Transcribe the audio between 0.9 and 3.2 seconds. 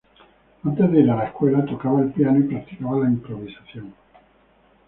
de ir a la escuela tocaba el piano y practicaba la